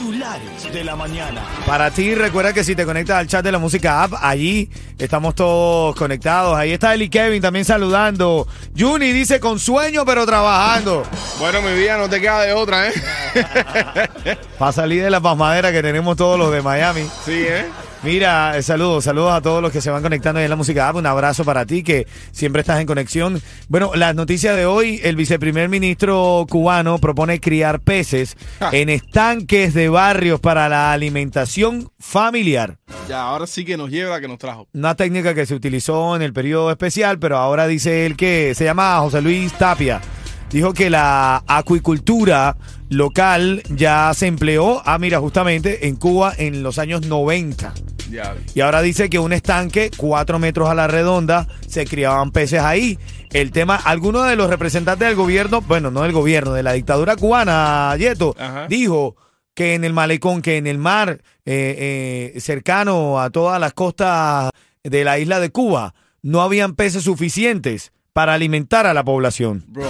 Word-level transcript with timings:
Titulares 0.00 0.72
de 0.72 0.82
la 0.82 0.96
mañana. 0.96 1.42
Para 1.66 1.90
ti, 1.90 2.14
recuerda 2.14 2.54
que 2.54 2.64
si 2.64 2.74
te 2.74 2.86
conectas 2.86 3.18
al 3.18 3.26
chat 3.26 3.44
de 3.44 3.52
la 3.52 3.58
música 3.58 4.02
app, 4.02 4.14
allí 4.22 4.70
estamos 4.96 5.34
todos 5.34 5.94
conectados. 5.94 6.56
Ahí 6.56 6.72
está 6.72 6.94
Eli 6.94 7.10
Kevin 7.10 7.42
también 7.42 7.66
saludando. 7.66 8.48
Juni 8.74 9.12
dice 9.12 9.40
con 9.40 9.58
sueño 9.58 10.06
pero 10.06 10.24
trabajando. 10.24 11.02
Bueno, 11.38 11.60
mi 11.60 11.74
vida 11.74 11.98
no 11.98 12.08
te 12.08 12.18
queda 12.18 12.40
de 12.40 12.54
otra, 12.54 12.88
¿eh? 12.88 12.94
Para 14.58 14.72
salir 14.72 15.02
de 15.02 15.10
la 15.10 15.20
pasmadera 15.20 15.70
que 15.70 15.82
tenemos 15.82 16.16
todos 16.16 16.38
los 16.38 16.50
de 16.50 16.62
Miami. 16.62 17.02
Sí, 17.26 17.44
¿eh? 17.46 17.66
Mira, 18.02 18.56
eh, 18.56 18.62
saludos, 18.62 19.04
saludos 19.04 19.32
a 19.34 19.42
todos 19.42 19.60
los 19.60 19.70
que 19.70 19.82
se 19.82 19.90
van 19.90 20.02
conectando 20.02 20.38
ahí 20.38 20.44
en 20.44 20.50
la 20.50 20.56
música 20.56 20.88
app. 20.88 20.96
Un 20.96 21.04
abrazo 21.04 21.44
para 21.44 21.66
ti 21.66 21.82
que 21.82 22.06
siempre 22.32 22.60
estás 22.60 22.80
en 22.80 22.86
conexión. 22.86 23.42
Bueno, 23.68 23.90
las 23.94 24.14
noticias 24.14 24.56
de 24.56 24.64
hoy, 24.64 25.00
el 25.04 25.16
viceprimer 25.16 25.68
ministro 25.68 26.46
cubano 26.48 26.98
propone 26.98 27.40
criar 27.40 27.80
peces 27.80 28.38
Ja. 28.58 28.70
en 28.72 28.88
estanques 28.88 29.74
de 29.74 29.90
barrios 29.90 30.40
para 30.40 30.70
la 30.70 30.92
alimentación 30.92 31.90
familiar. 31.98 32.78
Ya, 33.06 33.20
ahora 33.22 33.46
sí 33.46 33.66
que 33.66 33.76
nos 33.76 33.90
lleva 33.90 34.12
la 34.16 34.20
que 34.22 34.28
nos 34.28 34.38
trajo. 34.38 34.66
Una 34.72 34.94
técnica 34.94 35.34
que 35.34 35.44
se 35.44 35.54
utilizó 35.54 36.16
en 36.16 36.22
el 36.22 36.32
periodo 36.32 36.70
especial, 36.70 37.18
pero 37.18 37.36
ahora 37.36 37.66
dice 37.66 38.06
él 38.06 38.16
que 38.16 38.54
se 38.54 38.64
llama 38.64 38.98
José 39.00 39.20
Luis 39.20 39.52
Tapia. 39.52 40.00
Dijo 40.50 40.72
que 40.72 40.90
la 40.90 41.44
acuicultura 41.46 42.56
local 42.88 43.62
ya 43.68 44.10
se 44.14 44.26
empleó, 44.26 44.82
ah, 44.84 44.98
mira, 44.98 45.20
justamente 45.20 45.86
en 45.86 45.94
Cuba 45.94 46.32
en 46.36 46.64
los 46.64 46.78
años 46.80 47.06
90. 47.06 47.72
Ya. 48.10 48.36
Y 48.54 48.60
ahora 48.60 48.82
dice 48.82 49.08
que 49.08 49.18
un 49.18 49.32
estanque, 49.32 49.90
cuatro 49.96 50.38
metros 50.38 50.68
a 50.68 50.74
la 50.74 50.86
redonda, 50.86 51.46
se 51.66 51.86
criaban 51.86 52.32
peces 52.32 52.60
ahí. 52.60 52.98
El 53.32 53.52
tema, 53.52 53.76
algunos 53.76 54.26
de 54.28 54.36
los 54.36 54.50
representantes 54.50 55.06
del 55.06 55.16
gobierno, 55.16 55.60
bueno, 55.60 55.90
no 55.90 56.02
del 56.02 56.12
gobierno, 56.12 56.52
de 56.52 56.62
la 56.62 56.72
dictadura 56.72 57.16
cubana, 57.16 57.94
Yeto, 57.96 58.34
Ajá. 58.38 58.66
dijo 58.68 59.16
que 59.54 59.74
en 59.74 59.84
el 59.84 59.92
malecón, 59.92 60.42
que 60.42 60.56
en 60.56 60.66
el 60.66 60.78
mar 60.78 61.20
eh, 61.44 62.32
eh, 62.34 62.40
cercano 62.40 63.20
a 63.20 63.30
todas 63.30 63.60
las 63.60 63.72
costas 63.72 64.50
de 64.82 65.04
la 65.04 65.18
isla 65.18 65.38
de 65.38 65.50
Cuba, 65.50 65.94
no 66.22 66.42
habían 66.42 66.74
peces 66.74 67.04
suficientes 67.04 67.92
para 68.12 68.34
alimentar 68.34 68.86
a 68.86 68.94
la 68.94 69.04
población. 69.04 69.64
Bro. 69.68 69.84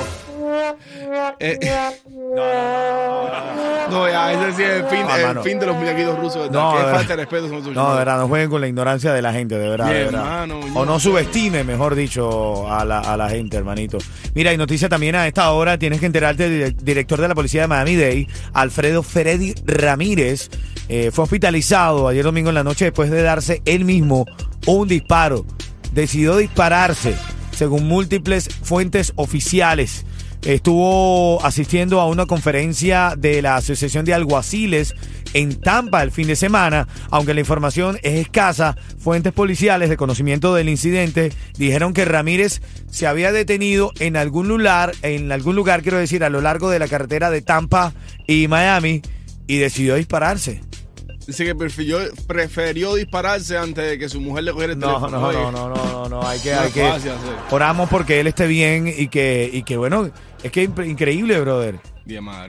Eh, 1.38 1.58
no, 3.90 4.08
ya, 4.08 4.32
ese 4.32 4.56
sí 4.56 4.62
es 4.62 4.70
el 4.70 4.84
fin, 4.86 5.00
Ah, 5.08 5.18
el 5.18 5.26
mano. 5.26 5.42
fin 5.42 5.58
de 5.58 5.66
los 5.66 5.76
muñequitos 5.76 6.18
rusos. 6.18 6.50
No, 6.50 6.72
No, 6.72 6.78
Qué 6.78 6.86
de 6.86 6.92
falta 6.92 7.16
de 7.16 7.16
respeto 7.16 7.48
son 7.48 7.74
No, 7.74 7.90
de 7.92 7.98
verdad, 7.98 8.18
no 8.18 8.28
jueguen 8.28 8.50
con 8.50 8.60
la 8.60 8.68
ignorancia 8.68 9.12
de 9.12 9.22
la 9.22 9.32
gente, 9.32 9.58
de 9.58 9.68
verdad. 9.68 9.86
Mi 9.86 9.92
de 9.94 10.04
verdad. 10.04 10.44
hermano, 10.44 10.60
o 10.74 10.84
no 10.84 10.92
no. 10.92 11.00
subestime, 11.00 11.64
mejor 11.64 11.94
dicho, 11.94 12.70
a 12.72 12.84
la, 12.84 13.00
a 13.00 13.16
la 13.16 13.28
gente, 13.28 13.56
hermanito. 13.56 13.98
Mira, 14.34 14.52
y 14.52 14.56
noticia 14.56 14.88
también 14.88 15.16
a 15.16 15.26
esta 15.26 15.50
hora, 15.50 15.78
tienes 15.78 16.00
que 16.00 16.06
enterarte, 16.06 16.64
el 16.66 16.76
director 16.76 17.20
de 17.20 17.28
la 17.28 17.34
policía 17.34 17.62
de 17.62 17.68
Miami-Dade, 17.68 18.28
Alfredo 18.52 19.02
Freddy 19.02 19.54
Ramírez, 19.64 20.50
eh, 20.88 21.10
fue 21.12 21.24
hospitalizado 21.24 22.06
ayer 22.08 22.24
domingo 22.24 22.48
en 22.50 22.54
la 22.54 22.64
noche 22.64 22.86
después 22.86 23.10
de 23.10 23.22
darse 23.22 23.62
él 23.64 23.84
mismo 23.84 24.24
un 24.66 24.86
disparo. 24.88 25.44
Decidió 25.92 26.36
dispararse, 26.36 27.16
según 27.50 27.88
múltiples 27.88 28.48
fuentes 28.62 29.12
oficiales 29.16 30.04
estuvo 30.42 31.44
asistiendo 31.44 32.00
a 32.00 32.06
una 32.06 32.26
conferencia 32.26 33.14
de 33.16 33.42
la 33.42 33.56
Asociación 33.56 34.04
de 34.04 34.14
Alguaciles 34.14 34.94
en 35.32 35.60
Tampa 35.60 36.02
el 36.02 36.10
fin 36.10 36.26
de 36.26 36.34
semana, 36.36 36.88
aunque 37.10 37.34
la 37.34 37.40
información 37.40 37.98
es 38.02 38.14
escasa, 38.20 38.76
fuentes 38.98 39.32
policiales 39.32 39.88
de 39.88 39.96
conocimiento 39.96 40.54
del 40.54 40.68
incidente 40.68 41.32
dijeron 41.56 41.92
que 41.92 42.04
Ramírez 42.04 42.60
se 42.90 43.06
había 43.06 43.30
detenido 43.30 43.92
en 44.00 44.16
algún 44.16 44.48
lugar, 44.48 44.92
en 45.02 45.30
algún 45.30 45.54
lugar 45.56 45.82
quiero 45.82 45.98
decir, 45.98 46.24
a 46.24 46.30
lo 46.30 46.40
largo 46.40 46.68
de 46.70 46.78
la 46.80 46.88
carretera 46.88 47.30
de 47.30 47.42
Tampa 47.42 47.92
y 48.26 48.48
Miami 48.48 49.02
y 49.46 49.58
decidió 49.58 49.94
dispararse. 49.94 50.62
Dice 51.26 51.44
que 51.44 51.54
prefirió, 51.54 51.98
prefirió 52.26 52.94
dispararse 52.96 53.56
antes 53.56 53.88
de 53.88 53.98
que 54.00 54.08
su 54.08 54.20
mujer 54.20 54.42
le 54.42 54.52
cogiera 54.52 54.72
el 54.72 54.78
No, 54.80 54.88
teléfono. 54.96 55.20
no, 55.20 55.32
no, 55.32 55.52
no, 55.52 55.68
no, 55.68 55.84
no, 55.92 56.08
no, 56.08 56.26
hay 56.28 56.40
que, 56.40 56.52
No 56.52 56.60
hay 56.62 56.72
que 56.72 56.90
oramos 57.50 57.88
porque 57.88 58.18
él 58.18 58.26
esté 58.26 58.48
bien 58.48 58.92
y 58.96 59.06
que, 59.06 59.48
y 59.52 59.62
que 59.62 59.76
bueno, 59.76 60.10
es 60.42 60.50
que 60.52 60.62
increíble, 60.64 61.40
brother. 61.40 61.78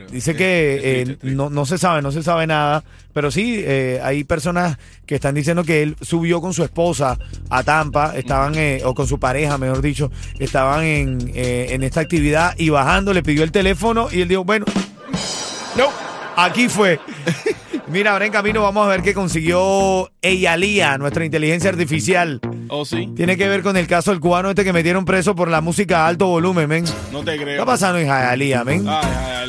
Dice 0.09 0.35
que 0.35 0.79
eh, 0.83 1.17
no, 1.21 1.49
no 1.49 1.65
se 1.65 1.77
sabe, 1.77 2.01
no 2.01 2.11
se 2.11 2.23
sabe 2.23 2.47
nada, 2.47 2.83
pero 3.13 3.29
sí, 3.29 3.61
eh, 3.63 3.99
hay 4.03 4.23
personas 4.23 4.77
que 5.05 5.15
están 5.15 5.35
diciendo 5.35 5.63
que 5.63 5.83
él 5.83 5.95
subió 6.01 6.41
con 6.41 6.53
su 6.53 6.63
esposa 6.63 7.19
a 7.49 7.63
Tampa, 7.63 8.15
estaban, 8.17 8.55
eh, 8.55 8.81
o 8.85 8.95
con 8.95 9.07
su 9.07 9.19
pareja, 9.19 9.57
mejor 9.59 9.81
dicho, 9.81 10.11
estaban 10.39 10.83
en, 10.83 11.31
eh, 11.35 11.67
en 11.71 11.83
esta 11.83 11.99
actividad 11.99 12.55
y 12.57 12.69
bajando 12.69 13.13
le 13.13 13.21
pidió 13.21 13.43
el 13.43 13.51
teléfono 13.51 14.07
y 14.11 14.21
él 14.21 14.27
dijo, 14.29 14.43
bueno, 14.43 14.65
No. 15.77 15.89
aquí 16.35 16.67
fue. 16.67 16.99
Mira, 17.91 18.13
ahora 18.13 18.25
en 18.25 18.31
camino 18.31 18.61
vamos 18.61 18.85
a 18.85 18.89
ver 18.89 19.01
qué 19.01 19.13
consiguió 19.13 20.09
Eyalía, 20.21 20.97
nuestra 20.97 21.25
inteligencia 21.25 21.69
artificial. 21.69 22.39
Oh, 22.69 22.85
sí. 22.85 23.11
Tiene 23.17 23.35
que 23.35 23.47
ver 23.49 23.61
con 23.63 23.75
el 23.75 23.85
caso 23.87 24.11
del 24.11 24.21
cubano 24.21 24.49
este 24.49 24.63
que 24.63 24.71
metieron 24.71 25.03
preso 25.03 25.35
por 25.35 25.49
la 25.49 25.59
música 25.59 26.05
a 26.05 26.07
alto 26.07 26.27
volumen, 26.27 26.69
men. 26.69 26.85
¿Qué 26.85 26.91
No 27.11 27.23
te 27.23 27.35
creo. 27.35 27.49
está 27.49 27.65
pasando 27.65 27.99
en 27.99 28.07
Hialeah, 28.07 28.63
men? 28.63 28.85
Ay, 28.87 29.01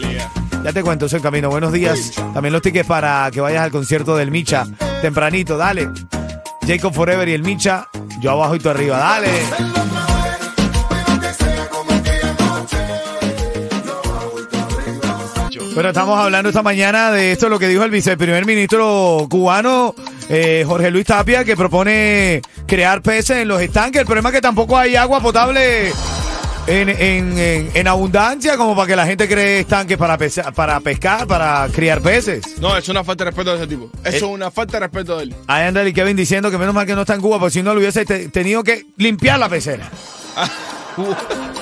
ay. 0.03 0.19
Ya 0.65 0.73
te 0.73 0.83
cuento 0.83 1.07
eso 1.07 1.17
en 1.17 1.23
camino. 1.23 1.51
Buenos 1.51 1.73
días. 1.73 2.13
También 2.35 2.53
los 2.53 2.63
tickets 2.63 2.87
para 2.87 3.31
que 3.33 3.41
vayas 3.41 3.63
al 3.63 3.71
concierto 3.71 4.17
del 4.17 4.31
Micha. 4.33 4.65
Tempranito, 5.01 5.57
dale. 5.57 5.89
Jacob 6.67 6.93
Forever 6.93 7.29
y 7.29 7.33
el 7.35 7.43
Micha. 7.43 7.87
Yo 8.21 8.33
abajo 8.33 8.57
y 8.57 8.59
tú 8.59 8.69
arriba. 8.71 8.99
Dale. 8.99 9.29
Pero 15.75 15.89
estamos 15.89 16.19
hablando 16.19 16.51
esta 16.51 16.63
mañana 16.63 17.11
de 17.11 17.33
esto, 17.33 17.49
lo 17.49 17.59
que 17.59 17.67
dijo 17.67 17.83
el 17.83 17.91
viceprimer 17.91 18.45
ministro 18.45 19.27
cubano, 19.31 19.95
eh, 20.29 20.65
Jorge 20.67 20.91
Luis 20.91 21.07
Tapia, 21.07 21.45
que 21.45 21.57
propone 21.57 22.43
crear 22.67 23.01
peces 23.01 23.39
en 23.39 23.49
los 23.49 23.61
estanques. 23.61 24.01
El 24.01 24.07
problema 24.07 24.29
es 24.29 24.35
que 24.35 24.41
tampoco 24.43 24.77
hay 24.77 24.97
agua 24.97 25.21
potable 25.21 25.89
en, 26.67 26.89
en- 26.91 27.39
en- 27.39 27.71
en 27.73 27.89
abundancia 27.89 28.59
como 28.59 28.77
para 28.77 28.87
que 28.87 28.97
la 28.97 29.07
gente 29.07 29.27
cree 29.27 29.61
estanques 29.61 29.97
para, 29.97 30.19
pesa- 30.19 30.53
para 30.53 30.79
pescar, 30.81 31.27
para 31.27 31.67
criar 31.73 32.03
peces. 32.03 32.43
No, 32.61 32.77
es 32.77 32.87
una 32.91 33.03
falta 33.03 33.25
de 33.25 33.31
respeto 33.31 33.51
de 33.53 33.57
ese 33.57 33.67
tipo. 33.67 33.91
Eso 34.05 34.09
Eh. 34.15 34.17
es 34.17 34.23
una 34.23 34.51
falta 34.51 34.73
de 34.75 34.81
respeto 34.81 35.17
de 35.17 35.23
él. 35.25 35.35
Ahí 35.47 35.65
anda 35.67 35.81
el 35.81 35.95
Kevin 35.95 36.17
diciendo 36.19 36.51
que 36.51 36.59
menos 36.59 36.75
mal 36.75 36.85
que 36.87 36.95
no 36.95 37.01
está 37.01 37.15
en 37.15 37.23
Cuba, 37.23 37.39
porque 37.39 37.55
si 37.55 37.63
no 37.63 37.73
lo 37.73 37.81
hubiese 37.81 38.05
te- 38.05 38.29
tenido 38.29 38.63
que 38.63 38.85
limpiar 38.99 39.39
la 39.39 39.49
pecera. 39.49 39.89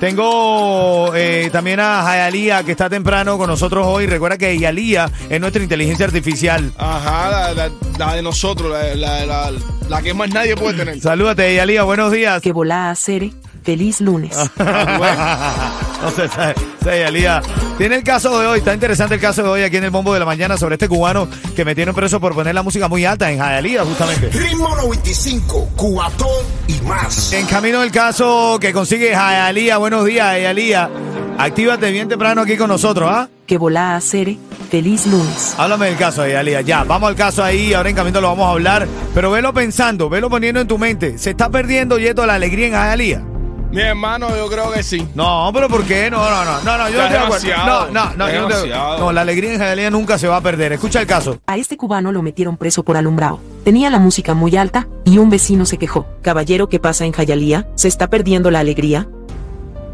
Tengo 0.00 1.14
eh, 1.14 1.50
también 1.52 1.78
a 1.78 2.02
Jayalía 2.02 2.64
que 2.64 2.70
está 2.72 2.88
temprano 2.88 3.36
con 3.36 3.48
nosotros 3.48 3.86
hoy. 3.86 4.06
Recuerda 4.06 4.38
que 4.38 4.46
Jayalía 4.54 5.10
es 5.28 5.38
nuestra 5.40 5.62
inteligencia 5.62 6.06
artificial. 6.06 6.72
Ajá, 6.78 7.30
la, 7.30 7.54
la- 7.68 7.70
la 7.98 8.14
de 8.14 8.22
nosotros, 8.22 8.72
la, 8.72 8.94
la, 8.96 9.26
la- 9.26 9.52
la 9.90 10.02
que 10.02 10.14
más 10.14 10.30
nadie 10.30 10.56
puede 10.56 10.78
tener. 10.78 10.98
Salúdate, 11.00 11.42
Jayalía, 11.42 11.82
buenos 11.82 12.10
días. 12.12 12.40
que 12.40 12.50
volá 12.52 12.90
a 12.90 12.94
Cere. 12.96 13.30
Feliz 13.70 14.00
lunes. 14.00 14.36
no 14.58 16.10
sé, 16.10 16.26
sé, 16.26 16.54
sé, 16.82 16.90
Jayalía. 16.90 17.40
Tiene 17.78 17.94
el 17.94 18.02
caso 18.02 18.40
de 18.40 18.48
hoy, 18.48 18.58
está 18.58 18.74
interesante 18.74 19.14
el 19.14 19.20
caso 19.20 19.44
de 19.44 19.48
hoy 19.48 19.62
aquí 19.62 19.76
en 19.76 19.84
el 19.84 19.90
Bombo 19.90 20.12
de 20.12 20.18
la 20.18 20.26
Mañana 20.26 20.58
sobre 20.58 20.74
este 20.74 20.88
cubano 20.88 21.28
que 21.54 21.64
metieron 21.64 21.94
preso 21.94 22.18
por 22.18 22.34
poner 22.34 22.52
la 22.52 22.64
música 22.64 22.88
muy 22.88 23.04
alta 23.04 23.30
en 23.30 23.38
Jayalía, 23.38 23.84
justamente. 23.84 24.28
Ritmo 24.30 24.74
95, 24.74 25.68
Cubatón 25.76 26.44
y 26.66 26.80
más. 26.80 27.32
En 27.32 27.46
camino 27.46 27.80
el 27.84 27.92
caso 27.92 28.58
que 28.60 28.72
consigue 28.72 29.14
Jayalía. 29.14 29.78
Buenos 29.78 30.04
días, 30.04 30.26
Jayalía. 30.26 30.90
Actívate 31.38 31.92
bien 31.92 32.08
temprano 32.08 32.40
aquí 32.42 32.56
con 32.56 32.70
nosotros, 32.70 33.08
¿ah? 33.08 33.28
que 33.46 33.56
volá 33.56 33.94
a 33.94 34.00
Cere. 34.00 34.36
Feliz 34.68 35.06
lunes. 35.06 35.54
Háblame 35.58 35.86
del 35.86 35.96
caso, 35.96 36.22
Jayalía. 36.22 36.62
Ya, 36.62 36.82
vamos 36.82 37.08
al 37.08 37.14
caso 37.14 37.44
ahí. 37.44 37.72
Ahora 37.72 37.88
en 37.88 37.94
camino 37.94 38.20
lo 38.20 38.30
vamos 38.30 38.48
a 38.48 38.50
hablar. 38.50 38.88
Pero 39.14 39.30
velo 39.30 39.54
pensando, 39.54 40.08
velo 40.08 40.28
poniendo 40.28 40.60
en 40.60 40.66
tu 40.66 40.76
mente. 40.76 41.18
¿Se 41.18 41.30
está 41.30 41.50
perdiendo, 41.50 41.98
Yeto, 42.00 42.26
la 42.26 42.34
alegría 42.34 42.66
en 42.66 42.72
Jayalía? 42.72 43.29
Mi 43.70 43.82
hermano, 43.82 44.34
yo 44.36 44.48
creo 44.48 44.72
que 44.72 44.82
sí. 44.82 45.06
No, 45.14 45.48
pero 45.54 45.68
¿por 45.68 45.84
qué? 45.84 46.10
No, 46.10 46.18
no, 46.28 46.44
no, 46.44 46.60
no, 46.62 46.76
no, 46.78 46.88
yo 46.90 46.98
no 46.98 47.04
estoy 47.04 47.18
de 47.18 47.24
acuerdo. 47.24 47.48
No, 47.66 47.86
no, 47.86 48.14
no, 48.16 48.30
yo 48.30 48.40
no, 48.42 48.48
estoy- 48.48 48.70
no, 48.70 49.12
la 49.12 49.20
alegría 49.20 49.52
en 49.52 49.58
Jayalía 49.60 49.90
nunca 49.90 50.18
se 50.18 50.26
va 50.26 50.38
a 50.38 50.40
perder. 50.40 50.72
Escucha 50.72 51.00
el 51.00 51.06
caso. 51.06 51.38
A 51.46 51.56
este 51.56 51.76
cubano 51.76 52.10
lo 52.10 52.20
metieron 52.20 52.56
preso 52.56 52.82
por 52.82 52.96
alumbrado. 52.96 53.38
Tenía 53.64 53.88
la 53.88 54.00
música 54.00 54.34
muy 54.34 54.56
alta 54.56 54.88
y 55.04 55.18
un 55.18 55.30
vecino 55.30 55.66
se 55.66 55.78
quejó. 55.78 56.06
Caballero, 56.20 56.68
¿qué 56.68 56.80
pasa 56.80 57.04
en 57.04 57.12
Jayalía? 57.12 57.68
¿Se 57.76 57.86
está 57.86 58.08
perdiendo 58.10 58.50
la 58.50 58.58
alegría? 58.58 59.06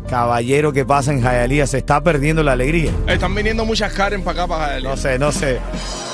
Caballero, 0.09 0.73
¿qué 0.73 0.85
pasa 0.87 1.13
en 1.13 1.21
Jayalía? 1.21 1.67
Se 1.67 1.79
está 1.79 2.01
perdiendo 2.01 2.43
la 2.45 2.53
alegría. 2.53 2.93
Están 3.09 3.35
viniendo 3.35 3.65
muchas 3.65 3.93
Karen 3.93 4.23
para 4.23 4.45
acá, 4.45 4.49
para 4.49 4.81
No 4.81 4.97
sé, 4.97 5.19
no 5.19 5.33
sé. 5.33 5.59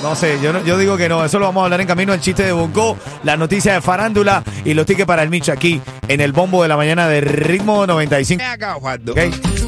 No 0.01 0.15
sé, 0.15 0.39
yo, 0.41 0.51
no- 0.51 0.63
yo 0.65 0.77
digo 0.79 0.97
que 0.97 1.07
no. 1.07 1.23
Eso 1.23 1.37
lo 1.39 1.45
vamos 1.45 1.61
a 1.61 1.65
hablar 1.65 1.79
en 1.79 1.87
camino. 1.87 2.11
El 2.11 2.19
chiste 2.19 2.43
de 2.43 2.51
Bongo, 2.51 2.97
la 3.23 3.37
noticia 3.37 3.73
de 3.73 3.81
farándula 3.81 4.43
y 4.65 4.73
los 4.73 4.85
tickets 4.87 5.05
para 5.07 5.21
el 5.23 5.29
Micho 5.29 5.51
aquí 5.53 5.79
en 6.07 6.21
el 6.21 6.31
bombo 6.31 6.63
de 6.63 6.69
la 6.69 6.77
mañana 6.77 7.07
de 7.07 7.21
ritmo 7.21 7.85
95. 7.87 8.43
Acá, 8.43 8.73
Juando. 8.75 9.13
¿ok? 9.13 9.19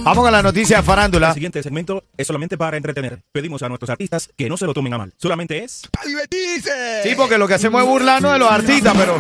Vamos 0.04 0.24
con 0.24 0.32
la 0.32 0.44
noticia 0.44 0.84
farándula. 0.84 1.30
El 1.30 1.34
siguiente 1.34 1.64
segmento 1.64 2.04
es 2.18 2.28
solamente 2.28 2.58
para 2.58 2.78
entretener. 2.78 3.22
Pedimos 3.32 3.64
a 3.64 3.70
nuestros 3.70 3.90
artistas 3.90 4.30
que 4.36 4.50
no 4.50 4.58
se 4.58 4.66
lo 4.66 4.74
tomen 4.74 4.94
a 4.94 4.98
mal. 4.98 5.14
Solamente 5.18 5.64
es 5.64 5.84
¡A 6.00 6.06
divertirse! 6.06 7.04
Sí, 7.04 7.14
porque 7.16 7.38
lo 7.38 7.48
que 7.48 7.56
hacemos 7.56 7.82
es 7.82 7.88
burlarnos 7.88 8.34
de 8.34 8.40
los 8.40 8.52
artistas, 8.52 8.94
pero. 8.98 9.18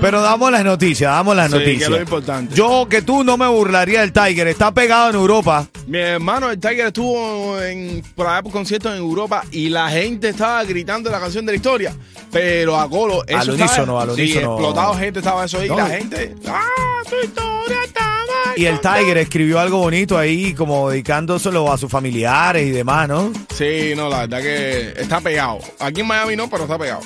Pero 0.00 0.20
damos 0.20 0.52
las 0.52 0.62
noticias, 0.64 1.10
damos 1.10 1.34
las 1.34 1.46
Sí, 1.50 1.52
que 1.52 1.58
noticias. 1.58 1.82
es 1.84 1.88
lo 1.96 2.00
importante. 2.02 2.54
Yo 2.54 2.86
que 2.88 3.00
tú 3.02 3.24
no 3.24 3.36
me 3.38 3.48
burlaría 3.48 4.00
del 4.00 4.12
Tiger, 4.12 4.46
está 4.46 4.72
pegado 4.72 5.08
en 5.10 5.16
Europa. 5.16 5.66
Mi 5.86 5.98
hermano, 5.98 6.50
el 6.50 6.58
Tiger 6.60 6.86
estuvo 6.88 7.60
en, 7.62 8.02
por 8.14 8.26
allá 8.26 8.42
por 8.42 8.52
conciertos 8.52 8.92
en 8.92 8.98
Europa 8.98 9.42
y 9.50 9.68
la 9.70 9.88
gente 9.88 10.28
estaba 10.28 10.62
gritando 10.64 11.10
la 11.10 11.18
canción 11.18 11.46
de 11.46 11.52
la 11.52 11.56
historia. 11.56 11.94
Pero 12.30 12.78
a 12.78 12.88
Colo, 12.90 13.24
eso 13.26 13.38
Al 13.38 13.50
unísono, 13.50 13.98
al 14.00 14.14
Sí, 14.14 14.22
unísono. 14.22 14.52
explotado 14.52 14.94
gente 14.94 15.18
estaba 15.20 15.44
eso 15.46 15.58
ahí. 15.60 15.68
No. 15.68 15.74
Y 15.74 15.78
la 15.78 15.86
gente, 15.88 16.34
¡ah, 16.46 16.62
tu 17.08 17.16
historia 17.26 17.76
estaba! 17.84 18.12
Y 18.56 18.66
el 18.66 18.80
Tiger 18.80 19.16
escribió 19.18 19.58
algo 19.60 19.78
bonito 19.78 20.18
ahí, 20.18 20.52
como 20.54 20.90
dedicándoselo 20.90 21.72
a 21.72 21.78
sus 21.78 21.90
familiares 21.90 22.66
y 22.66 22.70
demás, 22.70 23.08
¿no? 23.08 23.32
Sí, 23.54 23.92
no, 23.96 24.08
la 24.10 24.20
verdad 24.26 24.42
que 24.42 24.92
está 25.00 25.20
pegado. 25.20 25.58
Aquí 25.78 26.00
en 26.02 26.06
Miami 26.06 26.36
no, 26.36 26.50
pero 26.50 26.64
está 26.64 26.78
pegado. 26.78 27.00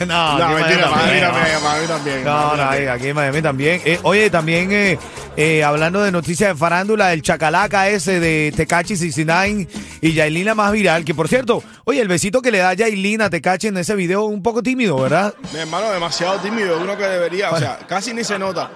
No, 0.00 0.06
No, 0.38 0.44
aquí 0.44 0.52
en 0.52 0.60
mentira, 0.60 0.90
Miami 0.90 1.20
Miami 1.20 1.20
también, 1.20 1.30
también, 1.30 1.62
Miami 1.62 1.86
también. 1.86 2.24
No, 2.24 2.56
no, 2.56 2.62
ahí, 2.70 2.86
aquí 2.86 3.08
en 3.08 3.16
Miami 3.16 3.42
también. 3.42 3.82
Eh, 3.84 3.98
oye, 4.02 4.30
también 4.30 4.72
eh, 4.72 4.98
eh, 5.36 5.64
hablando 5.64 6.02
de 6.02 6.10
noticias 6.12 6.50
de 6.50 6.54
farándula, 6.56 7.12
el 7.12 7.22
chacalaca 7.22 7.88
ese 7.88 8.20
de 8.20 8.52
Tecachi 8.56 8.96
69 8.96 9.68
y 10.00 10.12
Yailin 10.12 10.46
la 10.46 10.54
más 10.54 10.72
viral, 10.72 11.04
que 11.04 11.14
por 11.14 11.28
cierto, 11.28 11.62
oye, 11.84 12.00
el 12.00 12.08
besito 12.08 12.42
que 12.42 12.50
le 12.50 12.58
da 12.58 12.74
Yailin 12.74 13.22
a 13.22 13.30
Tecachi 13.30 13.68
en 13.68 13.76
ese 13.78 13.94
video, 13.94 14.24
un 14.24 14.42
poco 14.42 14.62
tímido, 14.62 14.98
¿verdad? 15.00 15.34
Mi 15.52 15.60
hermano, 15.60 15.90
demasiado 15.90 16.38
tímido, 16.40 16.80
uno 16.80 16.96
que 16.96 17.04
debería, 17.04 17.50
o 17.50 17.58
sea, 17.58 17.78
casi 17.86 18.12
ni 18.12 18.24
se 18.24 18.38
nota. 18.38 18.70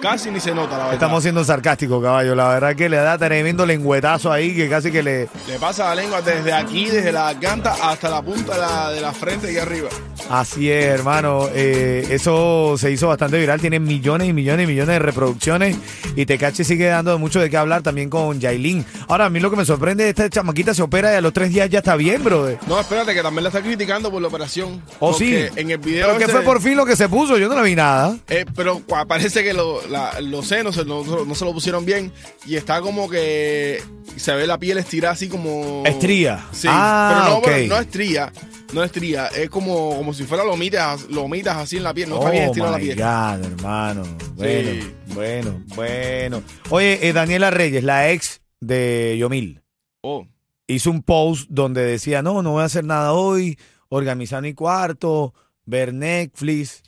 Casi 0.00 0.30
ni 0.30 0.38
se 0.38 0.54
nota, 0.54 0.72
la 0.72 0.78
verdad. 0.78 0.94
Estamos 0.94 1.22
siendo 1.24 1.42
sarcásticos, 1.44 2.00
caballo. 2.00 2.34
La 2.36 2.48
verdad 2.50 2.76
que 2.76 2.88
le 2.88 2.98
da 2.98 3.18
tremendo 3.18 3.66
lengüetazo 3.66 4.30
ahí 4.30 4.54
que 4.54 4.68
casi 4.68 4.92
que 4.92 5.02
le... 5.02 5.28
Le 5.48 5.58
pasa 5.58 5.86
la 5.86 5.96
lengua 5.96 6.22
desde 6.22 6.52
aquí, 6.52 6.86
desde 6.86 7.10
la 7.10 7.32
garganta 7.34 7.74
hasta 7.82 8.08
la 8.08 8.22
punta 8.22 8.54
de 8.54 8.60
la, 8.60 8.90
de 8.90 9.00
la 9.00 9.12
frente 9.12 9.52
y 9.52 9.58
arriba. 9.58 9.88
Así 10.30 10.70
es, 10.70 10.84
hermano. 10.84 11.48
Eh, 11.52 12.06
eso 12.10 12.76
se 12.78 12.92
hizo 12.92 13.08
bastante 13.08 13.38
viral. 13.38 13.60
Tiene 13.60 13.80
millones 13.80 14.28
y 14.28 14.32
millones 14.32 14.64
y 14.64 14.66
millones 14.68 14.94
de 14.94 14.98
reproducciones. 15.00 15.76
Y 16.14 16.26
Tecachi 16.26 16.62
sigue 16.62 16.86
dando 16.86 17.18
mucho 17.18 17.40
de 17.40 17.50
qué 17.50 17.56
hablar 17.56 17.82
también 17.82 18.08
con 18.08 18.38
Yailin. 18.38 18.84
Ahora, 19.08 19.24
a 19.26 19.30
mí 19.30 19.40
lo 19.40 19.50
que 19.50 19.56
me 19.56 19.64
sorprende 19.64 20.08
es 20.08 20.14
que 20.14 20.22
esta 20.26 20.40
chamaquita 20.40 20.74
se 20.74 20.82
opera 20.82 21.12
y 21.12 21.16
a 21.16 21.20
los 21.20 21.32
tres 21.32 21.50
días 21.50 21.68
ya 21.70 21.78
está 21.78 21.96
bien, 21.96 22.22
brother. 22.22 22.58
No, 22.68 22.78
espérate, 22.78 23.14
que 23.14 23.22
también 23.22 23.42
la 23.44 23.48
está 23.48 23.62
criticando 23.62 24.10
por 24.12 24.22
la 24.22 24.28
operación. 24.28 24.80
¿Oh, 25.00 25.12
sí? 25.14 25.34
En 25.56 25.70
el 25.70 25.78
video. 25.78 26.06
Pero 26.06 26.18
que 26.18 26.28
fue 26.28 26.42
por 26.42 26.60
fin 26.60 26.76
lo 26.76 26.86
que 26.86 26.94
se 26.94 27.08
puso. 27.08 27.36
Yo 27.38 27.48
no 27.48 27.56
le 27.56 27.62
vi 27.62 27.74
nada. 27.74 28.14
Eh, 28.28 28.44
pero 28.54 28.80
parece 29.08 29.42
que 29.42 29.52
lo- 29.54 29.80
la- 29.88 30.20
los 30.20 30.46
senos 30.46 30.74
se- 30.74 30.84
no, 30.84 31.02
no 31.04 31.34
se 31.34 31.44
lo 31.44 31.52
pusieron 31.52 31.84
bien 31.84 32.12
y 32.46 32.56
está 32.56 32.80
como 32.80 33.08
que 33.08 33.82
se 34.16 34.34
ve 34.34 34.46
la 34.46 34.58
piel 34.58 34.78
estirada 34.78 35.14
así 35.14 35.28
como... 35.28 35.82
Estría. 35.86 36.44
Sí, 36.52 36.68
Ah, 36.70 37.10
pero 37.24 37.30
no, 37.30 37.38
ok. 37.38 37.44
pero 37.44 37.66
no 37.74 37.80
estría, 37.80 38.32
no 38.72 38.84
estría, 38.84 39.26
es 39.28 39.48
como, 39.50 39.96
como 39.96 40.12
si 40.14 40.24
fuera 40.24 40.44
lomitas, 40.44 41.08
lomitas 41.10 41.56
así 41.56 41.76
en 41.76 41.82
la 41.84 41.94
piel, 41.94 42.08
no 42.10 42.18
está 42.18 42.30
bien 42.30 42.44
oh, 42.44 42.46
estirada 42.46 42.72
la 42.72 42.78
piel. 42.78 42.96
God, 42.96 43.52
hermano. 43.52 44.02
Bueno, 44.34 44.70
Sí. 44.82 44.94
bueno, 45.14 45.64
bueno. 45.74 46.42
Oye, 46.70 47.08
eh, 47.08 47.12
Daniela 47.12 47.50
Reyes, 47.50 47.82
la 47.84 48.10
ex 48.10 48.40
de 48.60 49.16
Yomil. 49.18 49.62
Oh, 50.02 50.26
hizo 50.66 50.90
un 50.90 51.02
post 51.02 51.46
donde 51.48 51.82
decía, 51.82 52.22
no, 52.22 52.42
no 52.42 52.52
voy 52.52 52.62
a 52.62 52.66
hacer 52.66 52.84
nada 52.84 53.12
hoy, 53.12 53.58
organizar 53.88 54.42
mi 54.42 54.52
cuarto, 54.54 55.32
ver 55.64 55.92
Netflix. 55.94 56.82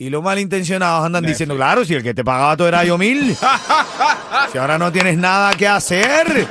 Y 0.00 0.08
los 0.08 0.22
malintencionados 0.22 1.04
andan 1.04 1.20
Netflix. 1.20 1.36
diciendo, 1.36 1.56
claro, 1.56 1.84
si 1.84 1.92
el 1.92 2.02
que 2.02 2.14
te 2.14 2.24
pagaba 2.24 2.56
todo 2.56 2.66
era 2.66 2.82
yo 2.84 2.96
mil. 2.96 3.36
si 4.50 4.56
ahora 4.56 4.78
no 4.78 4.90
tienes 4.90 5.18
nada 5.18 5.52
que 5.52 5.68
hacer. 5.68 6.48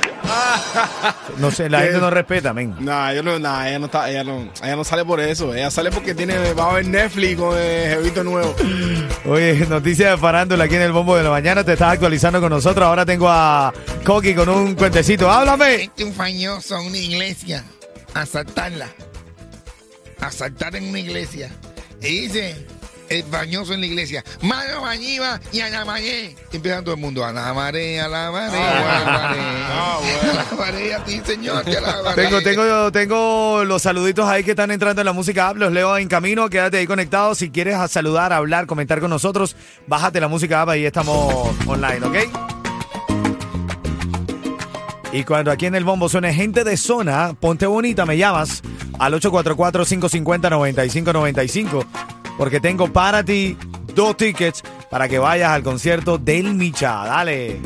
No 1.38 1.50
sé, 1.50 1.68
la 1.68 1.80
¿Qué? 1.80 1.86
gente 1.86 2.00
no 2.00 2.10
respeta, 2.10 2.52
men. 2.54 2.76
Nah, 2.78 3.10
ella 3.10 3.22
no, 3.24 3.40
nah, 3.40 3.66
ella 3.66 3.80
no 3.80 3.86
está, 3.86 4.08
ella 4.08 4.22
no, 4.22 4.48
ella 4.62 4.76
no 4.76 4.84
sale 4.84 5.04
por 5.04 5.18
eso, 5.18 5.52
ella 5.52 5.68
sale 5.68 5.90
porque 5.90 6.14
tiene, 6.14 6.52
va 6.52 6.70
a 6.70 6.74
ver 6.74 6.86
Netflix 6.86 7.36
con 7.40 7.58
el 7.58 7.90
jevito 7.96 8.22
nuevo. 8.22 8.54
Oye, 9.24 9.66
noticias 9.68 10.12
de 10.12 10.16
farándula 10.18 10.62
aquí 10.62 10.76
en 10.76 10.82
el 10.82 10.92
Bombo 10.92 11.16
de 11.16 11.24
la 11.24 11.30
Mañana. 11.30 11.64
Te 11.64 11.72
estás 11.72 11.94
actualizando 11.94 12.40
con 12.40 12.50
nosotros. 12.50 12.86
Ahora 12.86 13.04
tengo 13.04 13.28
a 13.28 13.74
Coqui 14.04 14.32
con 14.32 14.48
un 14.48 14.76
cuentecito. 14.76 15.28
¡Háblame! 15.28 15.90
Un 16.00 16.14
fañoso 16.14 16.76
a 16.76 16.82
una 16.82 16.98
iglesia, 16.98 17.64
asaltarla, 18.14 18.86
asaltar 20.20 20.76
en 20.76 20.88
una 20.88 21.00
iglesia. 21.00 21.50
Y 22.00 22.28
dice 22.28 22.64
el 23.10 23.24
fañoso 23.24 23.74
en 23.74 23.80
la 23.80 23.86
iglesia, 23.86 24.24
mano 24.40 24.82
bañiva 24.82 25.40
y 25.52 25.60
alamaré. 25.60 26.36
Y 26.52 26.56
empieza 26.56 26.82
todo 26.82 26.94
el 26.94 27.00
mundo, 27.00 27.24
alamaré, 27.24 28.00
alamaré, 28.00 28.56
alamaré. 28.56 29.40
Ah, 29.40 29.98
bueno. 30.00 30.40
Alamaré 30.40 30.94
a 30.94 31.04
ti, 31.04 31.20
Señor, 31.24 31.64
te 31.64 31.76
alabaré. 31.76 32.22
Tengo, 32.22 32.40
tengo, 32.40 32.92
tengo 32.92 33.64
los 33.64 33.82
saluditos 33.82 34.28
ahí 34.28 34.44
que 34.44 34.52
están 34.52 34.70
entrando 34.70 35.02
en 35.02 35.06
la 35.06 35.12
música 35.12 35.48
app, 35.48 35.56
los 35.56 35.72
leo 35.72 35.98
en 35.98 36.06
camino, 36.08 36.48
quédate 36.48 36.78
ahí 36.78 36.86
conectado. 36.86 37.34
Si 37.34 37.50
quieres 37.50 37.74
a 37.74 37.88
saludar, 37.88 38.32
hablar, 38.32 38.66
comentar 38.66 39.00
con 39.00 39.10
nosotros, 39.10 39.56
bájate 39.88 40.20
la 40.20 40.28
música 40.28 40.62
app, 40.62 40.68
ahí 40.70 40.86
estamos 40.86 41.50
online, 41.66 42.06
¿ok? 42.06 42.16
Y 45.12 45.24
cuando 45.24 45.50
aquí 45.50 45.66
en 45.66 45.74
el 45.74 45.82
bombo 45.82 46.08
suene 46.08 46.32
gente 46.32 46.62
de 46.62 46.76
zona, 46.76 47.34
ponte 47.38 47.66
bonita, 47.66 48.06
me 48.06 48.16
llamas 48.16 48.62
al 49.00 49.14
844-550-9595, 49.14 51.84
porque 52.40 52.58
tengo 52.58 52.90
para 52.90 53.22
ti 53.22 53.54
dos 53.94 54.16
tickets 54.16 54.62
para 54.88 55.10
que 55.10 55.18
vayas 55.18 55.50
al 55.50 55.62
concierto 55.62 56.16
del 56.16 56.54
Micha. 56.54 57.04
Dale. 57.04 57.60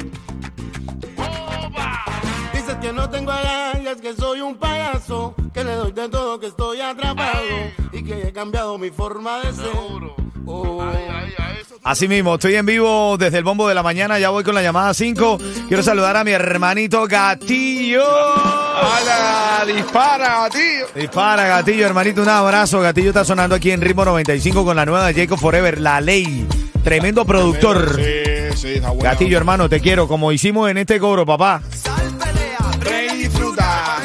Dices 2.53 2.75
que 2.83 2.93
no 2.93 3.09
tengo 3.09 3.31
agallas, 3.31 4.01
que 4.01 4.15
soy 4.15 4.41
un 4.41 4.57
payaso, 4.57 5.37
que 5.53 5.63
le 5.63 5.77
doy 5.77 5.93
de 5.93 6.09
todo, 6.09 6.41
que 6.41 6.49
estoy 6.49 6.81
atrapado 6.81 7.45
y 7.93 8.03
que 8.03 8.27
he 8.27 8.33
cambiado 8.33 8.77
mi 8.77 8.91
forma 8.91 9.39
de 9.43 9.53
ser. 9.53 10.24
Así 11.85 12.09
mismo, 12.09 12.37
estoy 12.37 12.55
en 12.55 12.65
vivo 12.65 13.19
desde 13.19 13.37
el 13.37 13.45
bombo 13.45 13.69
de 13.69 13.75
la 13.75 13.83
mañana, 13.83 14.19
ya 14.19 14.31
voy 14.31 14.43
con 14.43 14.55
la 14.55 14.63
llamada 14.63 14.95
5. 14.95 15.39
Quiero 15.69 15.83
saludar 15.83 16.17
a 16.17 16.25
mi 16.25 16.31
hermanito 16.31 17.07
Gatillo. 17.07 18.03
¡Hala! 18.07 19.67
¡Dispara, 19.67 20.49
tío! 20.49 20.87
Dispara, 20.95 21.47
Gatillo, 21.47 21.85
hermanito, 21.85 22.23
un 22.23 22.31
abrazo. 22.31 22.81
Gatillo 22.81 23.11
está 23.11 23.23
sonando 23.23 23.55
aquí 23.55 23.71
en 23.71 23.83
Ritmo 23.83 24.03
95 24.03 24.65
con 24.65 24.75
la 24.75 24.87
nueva 24.87 25.07
de 25.09 25.13
Jacob 25.13 25.39
Forever, 25.39 25.79
La 25.79 26.01
Ley. 26.01 26.49
Tremendo 26.83 27.27
productor. 27.27 27.97
Sí, 27.97 28.57
sí, 28.57 28.69
está 28.77 28.89
bueno. 28.89 29.05
Gatillo, 29.05 29.37
hermano, 29.37 29.69
te 29.69 29.81
quiero, 29.81 30.09
como 30.09 30.33
hicimos 30.33 30.71
en 30.71 30.79
este 30.79 30.99
coro, 30.99 31.27
papá. 31.27 31.61
Rey 32.81 33.09
disfruta. 33.19 33.99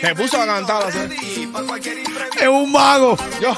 Se 0.00 0.14
puso 0.14 0.40
a 0.40 0.46
cantar. 0.46 0.84
Es 2.40 2.48
un 2.48 2.72
mago. 2.72 3.18
Yo. 3.38 3.54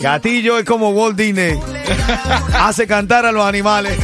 Gatillo 0.00 0.58
es 0.58 0.64
como 0.64 0.90
Walt 0.90 1.16
Disney. 1.16 1.58
Hace 2.54 2.86
cantar 2.86 3.26
a 3.26 3.32
los 3.32 3.44
animales. 3.44 3.98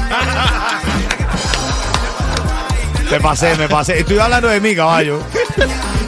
Me 3.11 3.21
pasé, 3.21 3.55
me 3.57 3.69
pasé. 3.69 4.01
Estoy 4.01 4.19
hablando 4.19 4.49
de 4.49 4.61
mí, 4.61 4.75
caballo. 4.75 5.21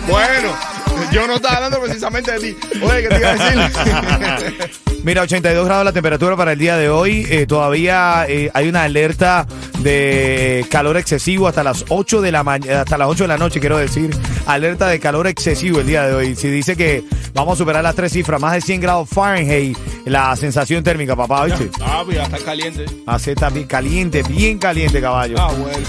Bueno, 0.09 0.51
yo 1.13 1.27
no 1.27 1.37
estaba 1.37 1.57
hablando 1.57 1.81
precisamente 1.81 2.33
de 2.33 2.41
ti. 2.41 2.57
Oye, 2.83 3.03
¿qué 3.03 3.09
te 3.09 3.19
iba 3.19 3.31
a 3.31 3.35
decir? 3.35 4.71
Mira, 5.05 5.23
82 5.23 5.65
grados 5.65 5.85
la 5.85 5.93
temperatura 5.93 6.37
para 6.37 6.53
el 6.53 6.59
día 6.59 6.77
de 6.77 6.89
hoy. 6.89 7.25
Eh, 7.31 7.47
todavía 7.47 8.27
eh, 8.29 8.51
hay 8.53 8.69
una 8.69 8.83
alerta 8.83 9.47
de 9.79 10.67
calor 10.69 10.97
excesivo 10.97 11.47
hasta 11.47 11.63
las 11.63 11.85
8 11.89 12.21
de 12.23 12.33
la 12.33 12.43
mañana, 12.43 12.81
hasta 12.81 12.99
las 12.99 13.09
8 13.09 13.25
de 13.25 13.29
la 13.29 13.39
noche, 13.39 13.61
quiero 13.61 13.79
decir. 13.79 14.11
Alerta 14.47 14.89
de 14.89 14.99
calor 14.99 15.29
excesivo 15.29 15.81
el 15.81 15.87
día 15.87 16.07
de 16.07 16.15
hoy. 16.15 16.35
Si 16.35 16.49
dice 16.49 16.77
que 16.77 17.05
vamos 17.35 17.55
a 17.55 17.59
superar 17.59 17.85
las 17.85 17.95
tres 17.95 18.13
cifras, 18.13 18.41
más 18.41 18.55
de 18.55 18.61
100 18.63 18.81
grados 18.81 19.09
Fahrenheit, 19.09 19.79
la 20.07 20.35
sensación 20.35 20.83
térmica, 20.83 21.15
papá, 21.15 21.45
¿viste? 21.45 21.71
Ah, 21.81 22.03
pues 22.05 22.17
ya 22.17 22.25
está 22.25 22.39
caliente. 22.39 22.87
Hace 23.07 23.37
también 23.37 23.69
caliente, 23.69 24.25
bien 24.25 24.59
caliente, 24.59 25.01
caballo. 25.01 25.37
Ah, 25.39 25.53
bueno. 25.53 25.87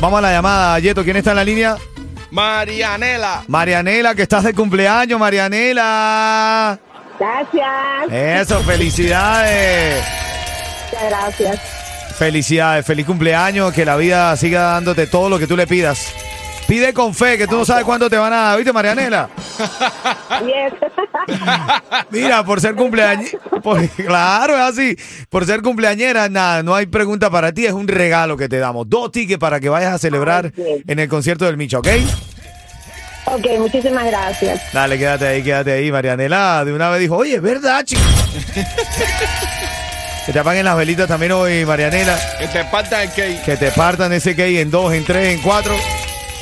Vamos 0.00 0.18
a 0.18 0.22
la 0.22 0.32
llamada, 0.32 0.78
Yeto. 0.78 1.02
¿Quién 1.02 1.16
está 1.16 1.30
en 1.30 1.36
la 1.36 1.44
línea? 1.44 1.76
Marianela. 2.32 3.44
Marianela, 3.46 4.14
que 4.14 4.22
estás 4.22 4.42
de 4.44 4.54
cumpleaños, 4.54 5.20
Marianela. 5.20 6.78
Gracias, 7.20 8.10
Eso, 8.10 8.60
felicidades. 8.62 10.02
muchas 10.90 11.10
gracias. 11.10 11.60
Felicidades, 12.16 12.86
feliz 12.86 13.04
cumpleaños, 13.04 13.72
que 13.74 13.84
la 13.84 13.96
vida 13.96 14.34
siga 14.38 14.62
dándote 14.62 15.06
todo 15.06 15.28
lo 15.28 15.38
que 15.38 15.46
tú 15.46 15.58
le 15.58 15.66
pidas. 15.66 16.10
Pide 16.72 16.94
con 16.94 17.14
fe, 17.14 17.36
que 17.36 17.46
tú 17.46 17.58
no 17.58 17.66
sabes 17.66 17.84
cuándo 17.84 18.08
te 18.08 18.16
van 18.16 18.32
a 18.32 18.36
dar. 18.36 18.56
¿Viste, 18.56 18.72
Marianela? 18.72 19.28
Yes. 20.40 20.72
Mira, 22.10 22.42
por 22.46 22.62
ser 22.62 22.74
cumpleañera. 22.74 23.38
Claro, 24.06 24.54
es 24.54 24.60
así. 24.62 24.96
Por 25.28 25.44
ser 25.44 25.60
cumpleañera, 25.60 26.30
nada, 26.30 26.62
no 26.62 26.74
hay 26.74 26.86
pregunta 26.86 27.28
para 27.28 27.52
ti. 27.52 27.66
Es 27.66 27.74
un 27.74 27.86
regalo 27.86 28.38
que 28.38 28.48
te 28.48 28.58
damos. 28.58 28.88
Dos 28.88 29.12
tickets 29.12 29.38
para 29.38 29.60
que 29.60 29.68
vayas 29.68 29.92
a 29.92 29.98
celebrar 29.98 30.50
en 30.56 30.98
el 30.98 31.10
concierto 31.10 31.44
del 31.44 31.58
Micho, 31.58 31.80
¿ok? 31.80 31.88
ok, 33.26 33.46
muchísimas 33.58 34.06
gracias. 34.06 34.72
Dale, 34.72 34.98
quédate 34.98 35.26
ahí, 35.26 35.42
quédate 35.42 35.72
ahí. 35.72 35.92
Marianela 35.92 36.64
de 36.64 36.72
una 36.72 36.88
vez 36.88 37.00
dijo, 37.00 37.18
oye, 37.18 37.34
es 37.34 37.42
verdad, 37.42 37.84
chico. 37.84 38.00
que 40.24 40.32
te 40.32 40.38
apaguen 40.38 40.64
las 40.64 40.78
velitas 40.78 41.06
también 41.06 41.32
hoy, 41.32 41.66
Marianela. 41.66 42.18
Que 42.38 42.48
te 42.48 42.64
partan 42.64 43.02
el 43.02 43.08
cake. 43.10 43.44
Que 43.44 43.58
te 43.58 43.70
partan 43.72 44.10
ese 44.14 44.34
cake 44.34 44.60
en 44.60 44.70
dos, 44.70 44.94
en 44.94 45.04
tres, 45.04 45.34
en 45.34 45.42
cuatro. 45.42 45.76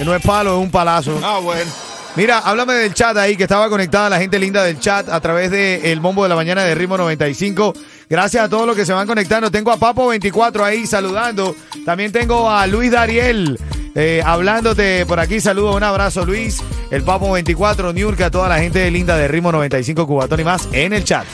Que 0.00 0.07
no 0.07 0.14
es 0.14 0.23
palo, 0.23 0.57
es 0.57 0.62
un 0.62 0.71
palazo. 0.71 1.21
Ah, 1.23 1.40
bueno. 1.40 1.71
Mira, 2.16 2.38
háblame 2.38 2.73
del 2.73 2.95
chat 2.95 3.14
ahí, 3.19 3.37
que 3.37 3.42
estaba 3.42 3.69
conectada 3.69 4.09
la 4.09 4.19
gente 4.19 4.38
linda 4.38 4.64
del 4.64 4.80
chat 4.80 5.07
a 5.11 5.21
través 5.21 5.50
de 5.50 5.92
el 5.92 6.00
bombo 6.00 6.23
de 6.23 6.30
la 6.30 6.37
mañana 6.37 6.64
de 6.64 6.75
Ritmo 6.75 6.97
95. 6.97 7.75
Gracias 8.09 8.45
a 8.45 8.49
todos 8.49 8.66
los 8.66 8.75
que 8.75 8.87
se 8.87 8.95
van 8.95 9.07
conectando. 9.07 9.50
Tengo 9.50 9.71
a 9.71 9.76
Papo24 9.76 10.62
ahí 10.62 10.87
saludando. 10.87 11.54
También 11.85 12.12
tengo 12.12 12.50
a 12.50 12.66
Luis 12.66 12.90
Dariel 12.90 13.59
eh, 13.95 14.23
hablándote 14.25 15.04
por 15.04 15.21
aquí. 15.21 15.38
Saludos, 15.38 15.76
un 15.76 15.83
abrazo, 15.83 16.25
Luis. 16.25 16.62
El 16.90 17.04
Papo24, 17.04 17.92
Niurka, 17.92 18.25
a 18.25 18.30
toda 18.30 18.49
la 18.49 18.59
gente 18.59 18.90
linda 18.90 19.19
de 19.19 19.28
Ritmo 19.28 19.52
95, 19.52 20.07
Cubatón 20.07 20.40
y 20.40 20.45
más 20.45 20.66
en 20.73 20.95
el 20.95 21.04
chat. 21.04 21.26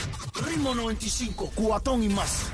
Ritmo 0.45 0.75
95, 0.75 1.51
cuatón 1.55 2.03
y 2.03 2.09
más. 2.09 2.47